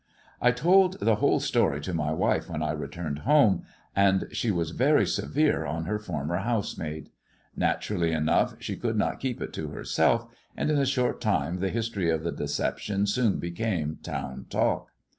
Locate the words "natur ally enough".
7.55-8.55